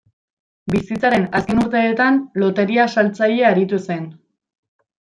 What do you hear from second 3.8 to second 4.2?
zen.